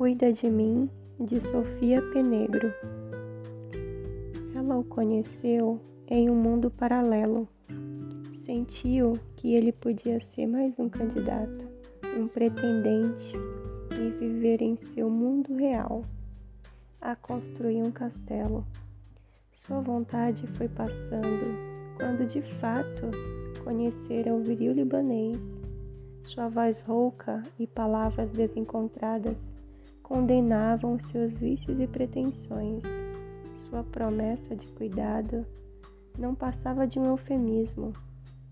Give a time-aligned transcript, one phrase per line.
[0.00, 0.88] Cuida de mim,
[1.20, 2.72] de Sofia Penegro.
[4.56, 5.78] Ela o conheceu
[6.08, 7.46] em um mundo paralelo.
[8.32, 11.68] Sentiu que ele podia ser mais um candidato,
[12.18, 13.34] um pretendente
[13.92, 16.02] e viver em seu mundo real,
[16.98, 18.64] a construir um castelo.
[19.52, 21.44] Sua vontade foi passando
[21.98, 23.10] quando de fato
[23.62, 25.60] conheceram o viril libanês
[26.22, 29.59] sua voz rouca e palavras desencontradas
[30.10, 32.82] condenavam seus vícios e pretensões.
[33.54, 35.46] Sua promessa de cuidado
[36.18, 37.92] não passava de um eufemismo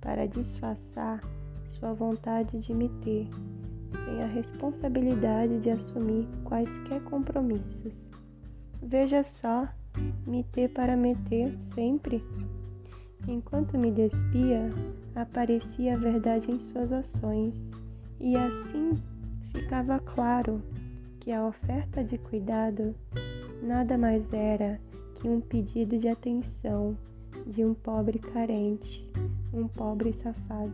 [0.00, 1.20] para disfarçar
[1.66, 3.26] sua vontade de me ter,
[4.04, 8.08] sem a responsabilidade de assumir quaisquer compromissos.
[8.80, 9.66] Veja só,
[10.24, 12.22] me ter para meter sempre.
[13.26, 14.70] Enquanto me despia,
[15.16, 17.72] aparecia a verdade em suas ações,
[18.20, 18.92] e assim
[19.52, 20.62] ficava claro
[21.28, 22.94] que a oferta de cuidado
[23.62, 24.80] nada mais era
[25.14, 26.96] que um pedido de atenção
[27.46, 29.06] de um pobre carente,
[29.52, 30.72] um pobre safado.